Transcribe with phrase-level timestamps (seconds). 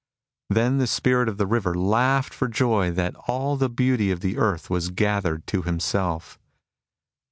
[0.49, 4.35] Then the Spirit of the River laughed for joy that all the beauty of the
[4.35, 6.39] earth was gathered to himself.